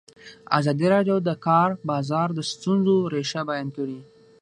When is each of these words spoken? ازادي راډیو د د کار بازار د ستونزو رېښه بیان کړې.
ازادي 0.57 0.87
راډیو 0.93 1.17
د 1.21 1.25
د 1.27 1.29
کار 1.47 1.69
بازار 1.89 2.27
د 2.33 2.39
ستونزو 2.51 2.95
رېښه 3.13 3.41
بیان 3.49 3.67
کړې. 3.77 3.99